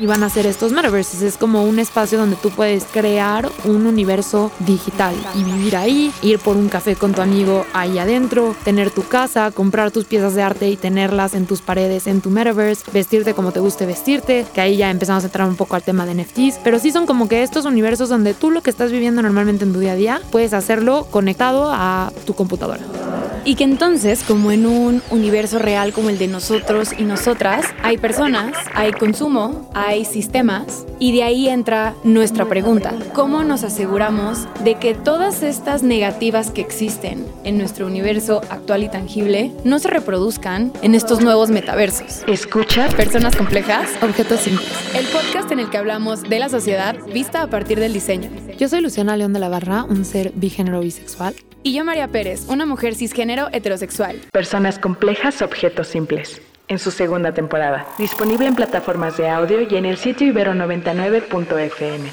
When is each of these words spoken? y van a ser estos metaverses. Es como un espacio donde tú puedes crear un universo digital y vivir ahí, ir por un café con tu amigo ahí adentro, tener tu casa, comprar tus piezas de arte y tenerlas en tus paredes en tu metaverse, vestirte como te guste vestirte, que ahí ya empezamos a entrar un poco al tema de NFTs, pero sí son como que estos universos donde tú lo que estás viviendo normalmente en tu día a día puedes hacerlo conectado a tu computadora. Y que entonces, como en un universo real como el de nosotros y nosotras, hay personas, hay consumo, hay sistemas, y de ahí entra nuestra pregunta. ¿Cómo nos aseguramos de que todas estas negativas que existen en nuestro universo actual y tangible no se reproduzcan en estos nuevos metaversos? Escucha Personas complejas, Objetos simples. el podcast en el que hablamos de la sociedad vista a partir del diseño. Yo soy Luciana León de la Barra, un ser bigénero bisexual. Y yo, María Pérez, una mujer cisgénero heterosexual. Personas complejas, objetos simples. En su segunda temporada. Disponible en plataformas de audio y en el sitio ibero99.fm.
y 0.00 0.06
van 0.06 0.22
a 0.24 0.30
ser 0.30 0.46
estos 0.46 0.72
metaverses. 0.72 1.22
Es 1.22 1.36
como 1.36 1.64
un 1.64 1.78
espacio 1.78 2.18
donde 2.18 2.36
tú 2.36 2.50
puedes 2.50 2.84
crear 2.84 3.50
un 3.64 3.86
universo 3.86 4.50
digital 4.60 5.14
y 5.36 5.44
vivir 5.44 5.76
ahí, 5.76 6.12
ir 6.22 6.38
por 6.38 6.56
un 6.56 6.68
café 6.68 6.96
con 6.96 7.12
tu 7.12 7.20
amigo 7.20 7.66
ahí 7.74 7.98
adentro, 7.98 8.56
tener 8.64 8.90
tu 8.90 9.06
casa, 9.06 9.50
comprar 9.50 9.90
tus 9.90 10.06
piezas 10.06 10.34
de 10.34 10.42
arte 10.42 10.70
y 10.70 10.76
tenerlas 10.76 11.34
en 11.34 11.46
tus 11.46 11.60
paredes 11.60 12.06
en 12.06 12.20
tu 12.20 12.30
metaverse, 12.30 12.90
vestirte 12.92 13.34
como 13.34 13.52
te 13.52 13.60
guste 13.60 13.86
vestirte, 13.86 14.46
que 14.54 14.60
ahí 14.60 14.78
ya 14.78 14.90
empezamos 14.90 15.24
a 15.24 15.26
entrar 15.26 15.46
un 15.48 15.56
poco 15.56 15.76
al 15.76 15.82
tema 15.82 16.06
de 16.06 16.14
NFTs, 16.14 16.60
pero 16.64 16.78
sí 16.78 16.90
son 16.90 17.06
como 17.06 17.28
que 17.28 17.42
estos 17.42 17.66
universos 17.66 18.08
donde 18.08 18.34
tú 18.34 18.50
lo 18.50 18.62
que 18.62 18.70
estás 18.70 18.90
viviendo 18.90 19.22
normalmente 19.22 19.64
en 19.64 19.72
tu 19.72 19.80
día 19.80 19.92
a 19.92 19.96
día 19.96 20.20
puedes 20.30 20.54
hacerlo 20.54 21.06
conectado 21.10 21.70
a 21.70 22.10
tu 22.24 22.34
computadora. 22.34 22.80
Y 23.44 23.54
que 23.54 23.64
entonces, 23.64 24.22
como 24.22 24.52
en 24.52 24.66
un 24.66 25.02
universo 25.10 25.58
real 25.58 25.92
como 25.92 26.10
el 26.10 26.18
de 26.18 26.28
nosotros 26.28 26.90
y 26.96 27.04
nosotras, 27.04 27.64
hay 27.82 27.96
personas, 27.96 28.56
hay 28.74 28.92
consumo, 28.92 29.70
hay 29.74 30.04
sistemas, 30.04 30.86
y 30.98 31.12
de 31.12 31.22
ahí 31.22 31.48
entra 31.48 31.94
nuestra 32.04 32.44
pregunta. 32.44 32.92
¿Cómo 33.14 33.42
nos 33.42 33.64
aseguramos 33.64 34.46
de 34.62 34.74
que 34.74 34.94
todas 34.94 35.42
estas 35.42 35.82
negativas 35.82 36.50
que 36.50 36.60
existen 36.60 37.26
en 37.44 37.56
nuestro 37.56 37.86
universo 37.86 38.42
actual 38.50 38.84
y 38.84 38.88
tangible 38.90 39.52
no 39.64 39.78
se 39.78 39.88
reproduzcan 39.88 40.72
en 40.82 40.94
estos 40.94 41.20
nuevos 41.20 41.48
metaversos? 41.48 42.22
Escucha 42.26 42.88
Personas 42.88 43.34
complejas, 43.36 43.88
Objetos 44.02 44.40
simples. 44.40 44.68
el 44.94 45.06
podcast 45.06 45.50
en 45.50 45.60
el 45.60 45.70
que 45.70 45.78
hablamos 45.78 46.22
de 46.22 46.38
la 46.38 46.48
sociedad 46.50 46.96
vista 47.12 47.42
a 47.42 47.46
partir 47.46 47.80
del 47.80 47.94
diseño. 47.94 48.30
Yo 48.60 48.68
soy 48.68 48.82
Luciana 48.82 49.16
León 49.16 49.32
de 49.32 49.40
la 49.40 49.48
Barra, 49.48 49.84
un 49.84 50.04
ser 50.04 50.32
bigénero 50.34 50.80
bisexual. 50.80 51.34
Y 51.62 51.72
yo, 51.72 51.82
María 51.82 52.08
Pérez, 52.08 52.46
una 52.46 52.66
mujer 52.66 52.94
cisgénero 52.94 53.48
heterosexual. 53.52 54.20
Personas 54.32 54.78
complejas, 54.78 55.40
objetos 55.40 55.88
simples. 55.88 56.42
En 56.68 56.78
su 56.78 56.90
segunda 56.90 57.32
temporada. 57.32 57.86
Disponible 57.96 58.46
en 58.46 58.54
plataformas 58.54 59.16
de 59.16 59.30
audio 59.30 59.62
y 59.62 59.76
en 59.76 59.86
el 59.86 59.96
sitio 59.96 60.30
ibero99.fm. 60.30 62.10